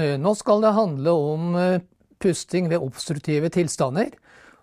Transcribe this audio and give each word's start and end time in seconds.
Eh, 0.00 0.16
nå 0.16 0.32
skal 0.38 0.62
det 0.64 0.72
handle 0.72 1.12
om 1.12 1.56
eh, 1.58 1.82
pusting 2.22 2.70
ved 2.70 2.80
obstruktive 2.80 3.50
tilstander, 3.52 4.14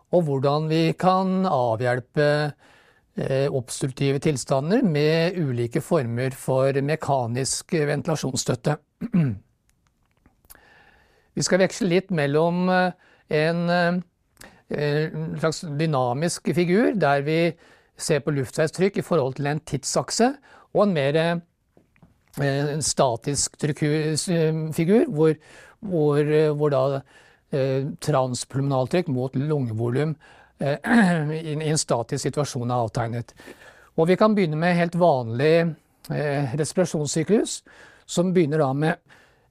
og 0.10 0.24
hvordan 0.26 0.66
vi 0.72 0.94
kan 0.98 1.46
avhjelpe 1.46 2.30
eh, 2.50 3.46
obstruktive 3.46 4.20
tilstander 4.24 4.82
med 4.82 5.38
ulike 5.38 5.84
former 5.86 6.34
for 6.34 6.74
mekanisk 6.82 7.76
ventilasjonsstøtte. 7.78 8.80
Vi 11.40 11.44
skal 11.46 11.62
veksle 11.62 11.88
litt 11.88 12.10
mellom 12.12 12.66
en 12.68 13.60
slags 14.68 15.62
dynamisk 15.80 16.50
figur, 16.58 16.90
der 17.00 17.22
vi 17.24 17.38
ser 17.96 18.20
på 18.26 18.34
luftveistrykk 18.36 18.98
i 19.00 19.06
forhold 19.06 19.38
til 19.38 19.48
en 19.48 19.62
tidsakse, 19.64 20.34
og 20.74 20.84
en 20.84 20.98
mer 20.98 21.40
en 22.46 22.84
statisk 22.86 23.58
figur, 24.76 25.06
hvor, 25.12 25.36
hvor, 25.80 26.30
hvor 26.56 26.74
da 26.74 26.84
eh, 27.52 27.86
mot 29.08 29.36
lungevolum 29.36 30.16
eh, 30.60 30.78
i 31.54 31.70
en 31.70 31.78
statisk 31.78 32.28
situasjon 32.28 32.70
er 32.72 32.86
avtegnet. 32.86 33.34
Og 33.98 34.08
vi 34.08 34.18
kan 34.20 34.36
begynne 34.36 34.60
med 34.60 34.78
helt 34.78 34.96
vanlig 34.96 35.56
eh, 36.12 36.56
respirasjonssyklus, 36.60 37.62
som 38.06 38.34
begynner 38.34 38.64
da 38.64 38.72
med 38.74 38.96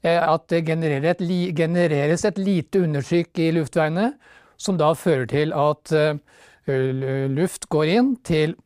eh, 0.02 0.22
at 0.22 0.48
det 0.48 0.64
et, 0.68 1.20
genereres 1.56 2.24
et 2.24 2.38
lite 2.38 2.84
undertrykk 2.86 3.44
i 3.44 3.50
luftveiene, 3.58 4.12
som 4.58 4.78
da 4.78 4.94
fører 4.94 5.28
til 5.30 5.52
at 5.54 5.92
eh, 5.92 6.16
luft 7.32 7.68
går 7.72 7.92
inn 7.92 8.16
til, 8.26 8.56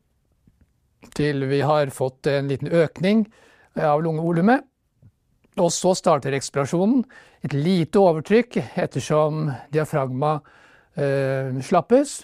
til 1.15 1.45
vi 1.47 1.61
har 1.61 1.91
fått 1.93 2.27
en 2.27 2.49
liten 2.51 2.71
økning 2.71 3.27
av 3.79 4.03
lungevolumet. 4.03 4.65
Og 5.61 5.69
så 5.73 5.93
starter 5.97 6.33
ekspirasjonen. 6.33 7.03
Et 7.45 7.53
lite 7.53 8.01
overtrykk 8.01 8.57
ettersom 8.81 9.49
diafragma 9.73 10.39
eh, 10.97 11.53
slappes. 11.65 12.23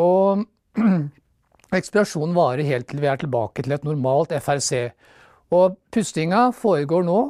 Og 0.00 0.44
ekspirasjonen 1.78 2.36
varer 2.36 2.68
helt 2.68 2.90
til 2.90 3.00
vi 3.00 3.08
er 3.10 3.20
tilbake 3.20 3.64
til 3.64 3.76
et 3.76 3.86
normalt 3.86 4.34
FRC. 4.36 4.90
Og 5.56 5.78
pustinga 5.92 6.50
foregår 6.54 7.06
nå 7.06 7.20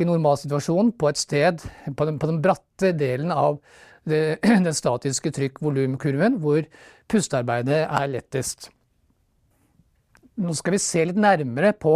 i 0.00 0.06
normalsituasjonen 0.08 0.94
på 0.98 1.10
et 1.10 1.20
sted 1.20 1.62
på 1.96 2.08
den, 2.08 2.18
på 2.18 2.28
den 2.30 2.40
bratte 2.42 2.92
delen 2.96 3.32
av 3.34 3.60
det, 4.08 4.40
den 4.66 4.74
statiske 4.76 5.32
trykk-volumkurven, 5.36 6.40
hvor 6.42 6.64
pustearbeidet 7.10 7.84
er 7.86 8.10
lettest. 8.10 8.70
Nå 10.40 10.54
skal 10.56 10.74
vi 10.74 10.82
se 10.82 11.04
litt 11.04 11.20
nærmere 11.20 11.74
på 11.76 11.94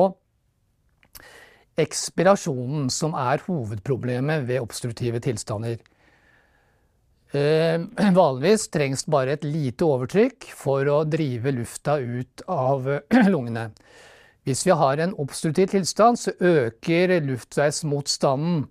ekspirasjonen 1.81 2.89
som 2.93 3.17
er 3.19 3.43
hovedproblemet 3.47 4.47
ved 4.49 4.63
obstruktive 4.63 5.21
tilstander. 5.25 5.81
Eh, 7.35 7.81
vanligvis 8.21 8.69
trengs 8.75 9.07
bare 9.11 9.35
et 9.35 9.47
lite 9.47 9.87
overtrykk 9.87 10.51
for 10.55 10.87
å 10.91 11.03
drive 11.09 11.55
lufta 11.57 11.99
ut 11.99 12.45
av 12.51 12.87
lungene. 13.33 13.71
Hvis 14.45 14.67
vi 14.67 14.77
har 14.77 15.01
en 15.01 15.15
obstruktiv 15.19 15.73
tilstand, 15.73 16.21
så 16.21 16.35
øker 16.39 17.17
luftveismotstanden. 17.25 18.67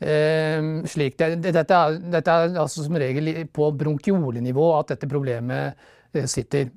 Eh, 0.00 0.70
det, 0.86 1.40
dette, 1.44 1.76
er, 1.76 1.98
dette 2.14 2.36
er 2.36 2.60
altså 2.62 2.86
som 2.86 2.96
regel 2.96 3.32
på 3.52 3.72
bronkiolenivå 3.76 4.70
at 4.78 4.94
dette 4.94 5.10
problemet 5.10 5.74
eh, 6.14 6.24
sitter. 6.30 6.70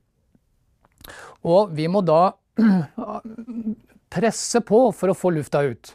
Og 1.47 1.71
vi 1.75 1.87
må 1.91 2.01
da 2.03 2.33
presse 4.13 4.61
på 4.65 4.85
for 4.95 5.11
å 5.11 5.17
få 5.17 5.33
lufta 5.35 5.63
ut. 5.65 5.93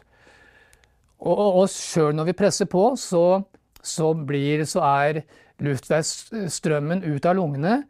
Og, 1.19 1.39
og, 1.39 1.65
sjøl 1.71 2.13
når 2.15 2.29
vi 2.29 2.37
presser 2.39 2.69
på, 2.71 2.93
så, 2.99 3.41
så, 3.83 4.13
blir, 4.13 4.63
så 4.69 4.83
er 4.87 5.23
luftveisstrømmen 5.63 7.03
ut 7.03 7.27
av 7.27 7.35
lungene 7.39 7.81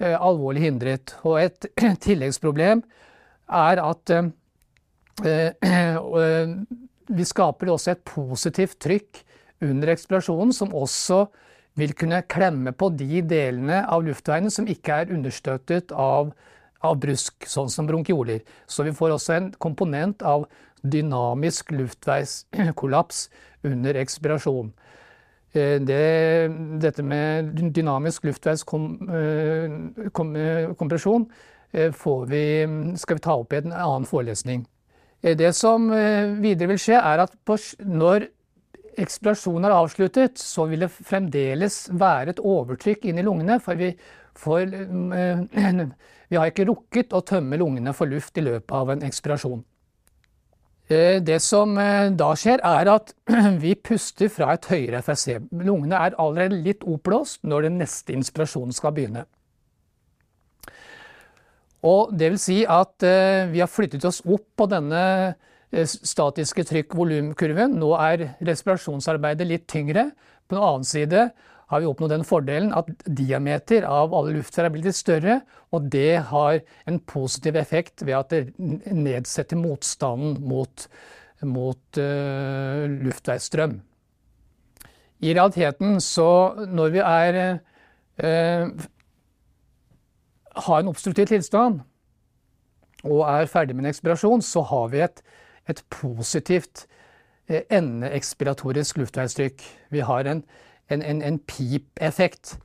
eh, 0.00 0.16
alvorlig 0.16 0.64
hindret. 0.64 1.16
Og 1.28 1.40
et 1.42 1.68
tilleggsproblem 2.06 2.80
er 3.60 3.82
at 3.84 4.14
eh, 4.16 4.30
eh, 5.26 6.54
vi 7.10 7.26
skaper 7.26 7.72
også 7.74 7.92
et 7.92 8.06
positivt 8.08 8.78
trykk 8.80 9.24
under 9.66 9.92
eksplosjonen, 9.92 10.54
som 10.56 10.72
også 10.72 11.26
vil 11.78 11.92
kunne 11.96 12.22
klemme 12.30 12.72
på 12.76 12.88
de 12.96 13.20
delene 13.28 13.82
av 13.88 14.04
luftveiene 14.06 14.50
som 14.52 14.68
ikke 14.68 15.02
er 15.02 15.12
understøttet 15.14 15.92
av 15.92 16.32
av 16.86 16.98
brusk, 17.00 17.46
sånn 17.48 17.70
som 17.72 17.88
bronkioler. 17.88 18.42
Så 18.66 18.84
vi 18.86 18.94
får 18.96 19.16
også 19.16 19.36
en 19.36 19.50
komponent 19.60 20.24
av 20.26 20.46
dynamisk 20.80 21.74
luftveiskollaps 21.76 23.26
under 23.70 23.98
ekspirasjon. 24.00 24.72
Eh, 25.52 25.80
det, 25.82 26.48
dette 26.82 27.02
med 27.02 27.44
dynamisk 27.74 28.24
luftveiskompresjon 28.28 31.24
eh, 31.72 31.92
vi, 32.30 32.66
skal 32.96 33.16
vi 33.16 33.20
ta 33.24 33.34
opp 33.34 33.52
i 33.52 33.56
en 33.58 33.72
annen 33.74 34.06
forelesning. 34.06 34.66
Eh, 35.22 35.36
det 35.36 35.52
som 35.58 35.90
videre 36.40 36.68
vil 36.70 36.78
skje, 36.78 36.94
er 37.00 37.18
at 37.26 37.32
når 37.82 38.28
ekspirasjonen 39.00 39.64
er 39.66 39.70
avsluttet, 39.74 40.38
så 40.38 40.64
vil 40.70 40.80
det 40.84 40.90
fremdeles 40.94 41.90
være 41.98 42.30
et 42.34 42.40
overtrykk 42.42 43.04
inn 43.10 43.18
i 43.18 43.26
lungene. 43.26 43.60
For 43.62 43.74
vi 43.78 43.88
får 44.40 44.70
Vi 46.30 46.38
har 46.38 46.46
ikke 46.50 46.68
rukket 46.68 47.12
å 47.16 47.24
tømme 47.26 47.58
lungene 47.58 47.92
for 47.96 48.10
luft 48.10 48.38
i 48.38 48.44
løpet 48.46 48.74
av 48.76 48.92
en 48.94 49.02
ekspirasjon. 49.06 49.64
Eh, 50.90 51.20
det 51.22 51.38
som 51.42 51.76
eh, 51.78 52.10
da 52.18 52.32
skjer, 52.34 52.62
er 52.66 52.88
at 52.90 53.12
vi 53.62 53.76
puster 53.78 54.30
fra 54.32 54.56
et 54.56 54.66
høyere 54.72 55.02
FSC. 55.04 55.36
Lungene 55.62 56.00
er 56.06 56.16
allerede 56.18 56.58
litt 56.64 56.82
oppblåst 56.82 57.44
når 57.46 57.68
den 57.68 57.78
neste 57.78 58.16
inspirasjonen 58.16 58.74
skal 58.74 58.96
begynne. 58.96 59.22
Og 61.86 62.10
det 62.12 62.32
vil 62.32 62.42
si 62.42 62.58
at 62.66 63.06
eh, 63.06 63.46
vi 63.52 63.62
har 63.62 63.70
flyttet 63.70 64.04
oss 64.04 64.18
opp 64.26 64.48
på 64.58 64.66
denne 64.70 65.04
statiske 65.70 66.64
trykk-volumkurven. 66.66 67.76
Nå 67.78 67.92
er 67.94 68.32
respirasjonsarbeidet 68.42 69.46
litt 69.46 69.68
tyngre. 69.70 70.08
På 70.50 70.56
den 70.56 70.64
annen 70.66 70.86
side 70.88 71.28
har 71.70 71.80
vi 71.80 71.86
oppnådd 71.86 72.10
den 72.10 72.26
fordelen 72.26 72.72
at 72.74 72.88
diameter 73.06 73.84
av 73.86 74.14
alle 74.16 74.34
luftfjær 74.34 74.66
er 74.66 74.72
blitt 74.74 74.88
litt 74.88 74.98
større, 74.98 75.36
og 75.70 75.86
det 75.92 76.18
har 76.32 76.58
en 76.90 76.98
positiv 77.06 77.58
effekt 77.60 78.02
ved 78.02 78.16
at 78.18 78.32
det 78.34 78.40
nedsetter 78.90 79.58
motstanden 79.58 80.40
mot, 80.50 80.88
mot 81.46 82.00
uh, 82.02 82.86
luftveisstrøm. 82.90 83.76
I 85.20 85.34
realiteten 85.36 86.00
så 86.02 86.30
når 86.66 86.94
vi 86.96 87.04
er 87.04 87.38
uh, 87.54 88.88
har 90.66 90.80
en 90.80 90.90
obstruktiv 90.90 91.28
tilstand 91.30 91.84
og 93.06 93.22
er 93.28 93.46
ferdig 93.48 93.76
med 93.76 93.86
en 93.86 93.92
ekspirasjon, 93.92 94.42
så 94.42 94.64
har 94.72 94.90
vi 94.90 95.04
et, 95.06 95.22
et 95.70 95.84
positivt 95.94 96.82
uh, 97.46 97.62
endeekspiratorisk 97.62 98.98
luftveistrykk. 99.04 99.62
Vi 99.94 100.02
har 100.10 100.26
en 100.26 100.42
en, 100.90 101.02
en, 101.02 101.22
en 101.22 101.38
pipeffekt. 101.38 102.56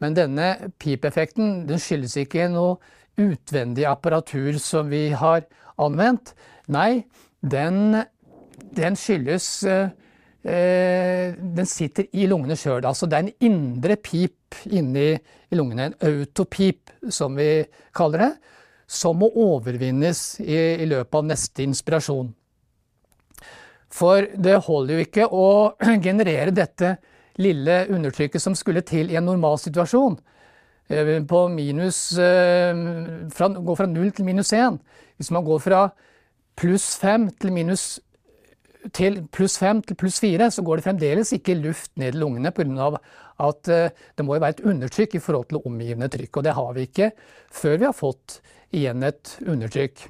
Men 0.00 0.16
denne 0.16 0.48
pipeffekten 0.80 1.64
den 1.68 1.80
skyldes 1.82 2.16
ikke 2.22 2.48
noe 2.52 2.78
utvendig 3.20 3.84
apparatur 3.88 4.56
som 4.62 4.88
vi 4.92 5.08
har 5.16 5.44
anvendt. 5.80 6.34
Nei, 6.72 7.04
den, 7.40 8.00
den 8.76 8.96
skyldes 8.96 9.48
eh, 9.68 9.90
eh 10.44 11.36
Den 11.36 11.66
sitter 11.68 12.06
i 12.12 12.26
lungene 12.26 12.56
sjøl. 12.56 12.84
Altså 12.84 13.06
det 13.06 13.18
er 13.18 13.26
en 13.26 13.50
indre 13.52 13.96
pip 13.96 14.56
inni 14.64 15.18
lungene. 15.52 15.90
En 15.90 15.98
autopip, 16.08 16.90
som 17.08 17.36
vi 17.36 17.66
kaller 17.92 18.24
det. 18.24 18.32
Som 18.86 19.20
må 19.20 19.28
overvinnes 19.36 20.40
i, 20.40 20.56
i 20.80 20.86
løpet 20.88 21.14
av 21.14 21.28
neste 21.28 21.62
inspirasjon. 21.62 22.32
For 23.90 24.26
det 24.38 24.56
holder 24.66 24.94
jo 24.96 25.04
ikke 25.04 25.28
å 25.28 25.46
generere 26.06 26.54
dette 26.54 26.96
lille 27.40 27.86
undertrykket 27.90 28.42
som 28.42 28.56
skulle 28.58 28.84
til 28.86 29.10
i 29.10 29.18
en 29.18 29.26
normalsituasjon. 29.28 30.18
Eh, 30.90 31.16
på 31.24 31.40
minus, 31.48 32.12
eh, 32.18 32.74
fra, 33.34 33.48
går 33.48 33.80
fra 33.80 33.86
0 33.86 34.12
til 34.12 34.28
minus 34.28 34.52
1. 34.52 34.78
Hvis 35.16 35.30
man 35.30 35.44
går 35.44 35.58
fra 35.58 35.88
pluss 36.56 36.96
5 37.00 37.30
til 37.40 37.52
minus 37.52 38.00
til 38.96 39.20
pluss 39.32 39.58
fem 39.60 39.82
til 39.84 39.96
pluss 39.98 40.20
4, 40.22 40.50
så 40.50 40.64
går 40.64 40.80
det 40.80 40.86
fremdeles 40.86 41.32
ikke 41.36 41.58
luft 41.58 41.90
ned 42.00 42.14
i 42.14 42.20
lungene 42.20 42.52
pga. 42.54 42.96
at 43.40 43.68
eh, 43.68 43.90
det 44.16 44.24
må 44.24 44.34
jo 44.34 44.40
være 44.40 44.50
et 44.58 44.66
undertrykk 44.68 45.14
i 45.14 45.18
forhold 45.18 45.46
til 45.48 45.62
omgivende 45.64 46.08
trykk. 46.08 46.36
Og 46.36 46.44
det 46.44 46.52
har 46.52 46.72
vi 46.72 46.80
ikke 46.80 47.10
før 47.50 47.78
vi 47.78 47.84
har 47.84 47.96
fått 47.96 48.40
igjen 48.72 49.02
et 49.02 49.38
undertrykk. 49.46 50.08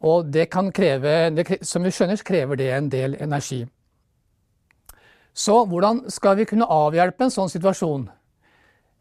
Og 0.00 0.32
det 0.32 0.50
kan 0.50 0.72
kreve, 0.72 1.44
som 1.62 1.84
vi 1.84 1.90
skjønner, 1.90 2.16
krever 2.24 2.56
det 2.56 2.70
en 2.72 2.88
del 2.88 3.16
energi. 3.20 3.66
Så 5.36 5.66
hvordan 5.68 6.06
skal 6.10 6.38
vi 6.38 6.46
kunne 6.48 6.68
avhjelpe 6.72 7.26
en 7.26 7.32
sånn 7.34 7.50
situasjon? 7.52 8.06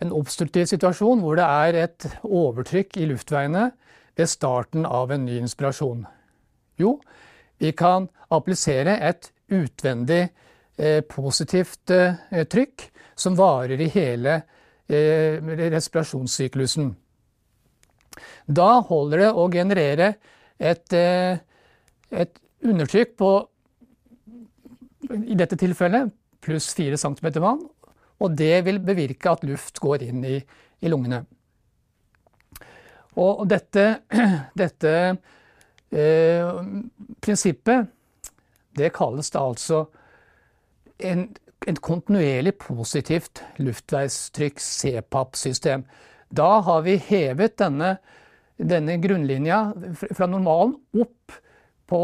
En 0.04 0.12
obstruktiv 0.12 0.68
situasjon 0.68 1.22
hvor 1.24 1.38
det 1.40 1.46
er 1.48 1.78
et 1.86 2.08
overtrykk 2.28 2.98
i 3.00 3.08
luftveiene 3.08 3.70
ved 4.20 4.28
starten 4.28 4.84
av 4.84 5.14
en 5.16 5.24
ny 5.24 5.38
inspirasjon? 5.40 6.04
Jo, 6.76 6.98
vi 7.64 7.72
kan 7.72 8.10
applisere 8.36 8.98
et 9.00 9.30
utvendig 9.48 10.26
eh, 10.76 11.00
positivt 11.08 11.94
eh, 11.96 12.44
trykk 12.52 12.84
som 13.16 13.40
varer 13.40 13.80
i 13.80 13.88
hele 13.96 14.36
eh, 14.92 15.40
respirasjonssyklusen. 15.40 16.92
Da 18.52 18.68
holder 18.90 19.24
det 19.24 19.32
å 19.32 19.48
generere 19.56 20.12
et, 20.60 20.92
eh, 20.92 21.40
et 22.12 22.44
undertrykk 22.60 23.16
på 23.24 23.34
i 25.16 25.40
dette 25.40 25.56
tilfellet 25.62 26.12
pluss 26.46 26.70
4 26.78 27.00
cm 27.02 27.32
vann, 27.42 27.64
og 28.22 28.38
det 28.40 28.62
vil 28.68 28.80
bevirke 28.84 29.34
at 29.34 29.44
luft 29.48 29.82
går 29.84 30.06
inn 30.06 30.24
i, 30.26 30.38
i 30.82 30.92
lungene. 30.92 31.26
Og 33.22 33.46
dette, 33.48 33.86
dette 34.62 34.94
eh, 35.96 36.50
prinsippet, 37.24 37.92
det 38.76 38.92
kalles 38.96 39.32
da 39.32 39.46
altså 39.48 39.86
en, 41.00 41.30
en 41.68 41.80
kontinuerlig 41.80 42.58
positivt 42.60 43.44
luftveistrykk, 43.64 44.60
CPAP-system. 44.60 45.86
Da 46.36 46.60
har 46.68 46.84
vi 46.84 46.98
hevet 47.08 47.56
denne, 47.62 47.96
denne 48.58 48.98
grunnlinja 49.04 49.62
fra 50.12 50.28
normalen 50.28 50.76
opp 51.00 51.40
på 51.88 52.04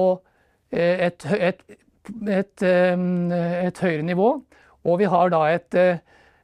eh, 0.71 1.07
et, 1.09 1.27
et, 1.35 1.63
et, 2.09 2.63
et, 2.63 3.81
høyere 3.83 4.05
nivå. 4.05 4.29
Og 4.87 4.99
vi 4.99 5.09
har 5.09 5.33
et 5.49 5.75
eh, 5.75 5.99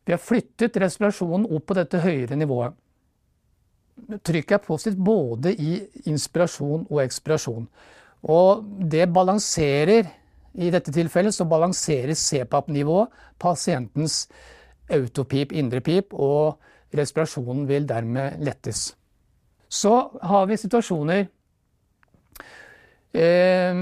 Vi 0.05 0.13
har 0.13 0.19
flyttet 0.23 0.77
respirasjonen 0.77 1.49
opp 1.51 1.65
på 1.67 1.75
dette 1.75 1.99
høyere 1.99 2.35
nivået. 2.35 2.73
Trykket 4.23 4.51
er 4.51 4.63
positivt 4.63 4.97
både 5.03 5.51
i 5.51 5.81
inspirasjon 6.05 6.85
og 6.89 7.01
ekspirasjon. 7.03 7.67
Og 8.23 8.63
det 8.91 9.13
balanserer 9.13 10.07
I 10.53 10.69
dette 10.71 10.91
tilfellet 10.91 11.33
så 11.33 11.45
balanserer 11.45 12.13
CPAP-nivået 12.13 13.09
pasientens 13.37 14.27
autopip, 14.89 15.51
indre 15.51 15.81
pip, 15.81 16.13
og 16.13 16.57
respirasjonen 16.97 17.67
vil 17.67 17.85
dermed 17.87 18.39
lettes. 18.41 18.95
Så 19.69 20.09
har 20.23 20.45
vi 20.47 20.57
situasjoner 20.57 21.25
eh, 23.13 23.81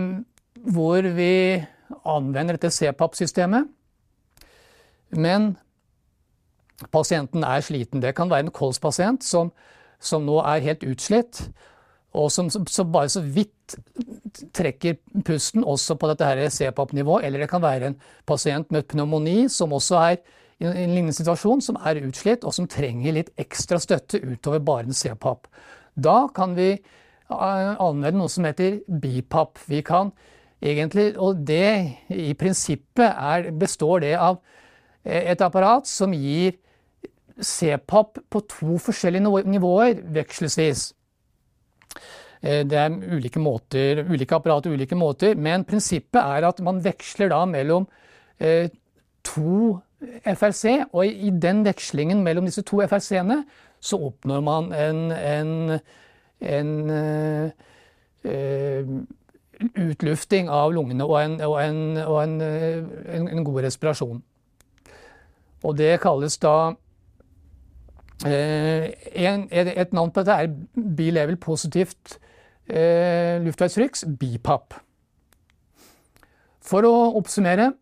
hvor 0.73 1.05
vi 1.15 1.61
anvender 2.05 2.57
dette 2.57 2.73
CPAP-systemet, 2.73 3.69
men 5.15 5.53
pasienten 6.91 7.45
er 7.45 7.61
sliten. 7.63 8.01
Det 8.01 8.15
kan 8.17 8.29
være 8.29 8.47
en 8.47 8.55
kolspasient 8.55 9.23
som 9.23 9.53
som 10.05 10.25
nå 10.25 10.39
er 10.43 10.63
helt 10.65 10.85
utslitt, 10.87 11.41
og 12.15 12.29
som, 12.31 12.49
som 12.49 12.91
bare 12.93 13.11
så 13.11 13.21
vidt 13.21 13.75
trekker 14.55 14.97
pusten 15.27 15.65
også 15.67 15.97
på 15.99 16.09
dette 16.11 16.49
CPAP-nivået. 16.53 17.25
Eller 17.27 17.43
det 17.43 17.49
kan 17.51 17.63
være 17.63 17.91
en 17.91 17.97
pasient 18.27 18.71
med 18.71 18.87
pneumoni 18.91 19.49
som 19.51 19.73
også 19.75 19.99
er 19.99 20.19
i 20.63 20.67
en 20.69 20.93
lignende 20.93 21.15
situasjon, 21.15 21.63
som 21.63 21.79
er 21.83 21.99
utslitt 22.07 22.45
og 22.47 22.55
som 22.55 22.69
trenger 22.71 23.17
litt 23.17 23.33
ekstra 23.41 23.81
støtte 23.83 24.21
utover 24.23 24.63
bare 24.63 24.87
en 24.87 24.95
CPAP. 24.95 25.49
Da 25.95 26.29
kan 26.35 26.55
vi 26.55 26.69
eh, 26.75 26.79
anvende 27.33 28.15
noe 28.21 28.31
som 28.31 28.47
heter 28.47 28.79
BIPAP. 28.87 29.59
Vi 29.67 29.83
kan 29.83 30.13
egentlig, 30.65 31.13
og 31.21 31.41
det 31.47 31.95
i 32.09 32.33
prinsippet 32.37 33.07
er, 33.07 33.49
består 33.59 34.03
det 34.03 34.13
av 34.17 34.39
eh, 35.03 35.31
et 35.31 35.41
apparat 35.45 35.87
som 35.89 36.13
gir 36.15 36.57
CPAP 37.35 38.21
på 38.31 38.41
to 38.47 38.77
forskjellige 38.79 39.43
nivåer 39.51 39.99
vekslesvis. 40.15 40.87
Eh, 42.41 42.63
det 42.67 42.79
er 42.79 42.95
ulike, 43.15 43.41
måter, 43.41 44.05
ulike 44.09 44.37
apparater 44.37 44.71
ulike 44.71 44.95
måter, 44.95 45.35
men 45.35 45.65
prinsippet 45.67 46.21
er 46.21 46.47
at 46.47 46.61
man 46.63 46.83
veksler 46.85 47.31
da 47.33 47.43
mellom 47.49 47.87
eh, 48.39 48.69
to 49.25 49.79
FRC, 50.25 50.85
og 50.93 51.07
i 51.07 51.31
den 51.41 51.63
vekslingen 51.65 52.23
mellom 52.23 52.45
disse 52.45 52.63
to 52.67 52.81
FRC-ene 52.85 53.41
så 53.81 53.97
oppnår 54.07 54.41
man 54.45 54.71
en, 54.73 54.99
en, 55.11 55.79
en 56.41 56.71
uh, 56.91 57.49
utlufting 59.59 60.49
av 60.51 60.73
lungene 60.73 61.05
og 61.05 61.19
en, 61.21 61.35
og 61.41 61.57
og 62.05 62.23
en 62.23 63.43
god 63.45 63.61
respirasjon. 63.67 64.23
Og 65.65 65.77
det 65.77 65.95
kalles 66.03 66.37
da 66.37 66.75
Eh, 68.23 68.93
et 69.51 69.93
navn 69.93 70.11
på 70.11 70.23
dette 70.23 70.31
er 70.31 70.53
bilevel 70.97 71.35
positivt 71.37 72.15
eh, 72.67 73.41
luftveisfryks, 73.43 74.05
BIPAP. 74.19 74.77
For 76.63 76.87
å 76.87 76.93
oppsummere. 77.19 77.73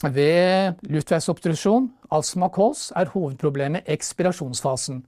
Ved 0.00 0.78
luftveisobstruksjon, 0.88 1.90
astma 2.16 2.48
kols, 2.48 2.86
er 2.96 3.10
hovedproblemet 3.12 3.88
ekspirasjonsfasen. 3.92 5.02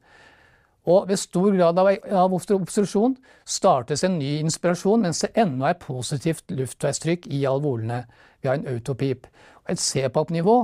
Og 0.84 1.08
ved 1.08 1.16
stor 1.16 1.52
grad 1.54 1.78
av 1.78 2.32
obstruksjon 2.34 3.14
startes 3.46 4.02
en 4.04 4.18
ny 4.18 4.38
inspirasjon 4.40 5.04
mens 5.04 5.22
det 5.22 5.30
ennå 5.38 5.68
er 5.68 5.78
positivt 5.78 6.50
luftveistrykk 6.50 7.28
i 7.30 7.44
alvolene. 7.46 8.02
Vi 8.42 8.50
har 8.50 8.58
en 8.58 8.66
autopip. 8.66 9.28
Et 9.70 9.78
CPAP-nivå 9.78 10.56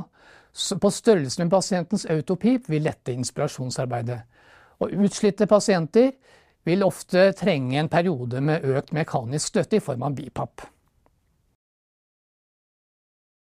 på 0.80 0.90
størrelse 0.90 1.42
med 1.42 1.52
pasientens 1.52 2.06
autopip 2.10 2.66
vil 2.68 2.82
lette 2.82 3.14
inspirasjonsarbeidet. 3.14 4.18
Og 4.82 4.90
utslitte 5.04 5.46
pasienter 5.46 6.10
vil 6.66 6.82
ofte 6.82 7.30
trenge 7.38 7.78
en 7.78 7.88
periode 7.88 8.40
med 8.40 8.66
økt 8.66 8.92
mekanisk 8.92 9.54
støtte 9.54 9.78
i 9.78 9.84
form 9.84 10.02
av 10.02 10.18
bipap. 10.18 10.66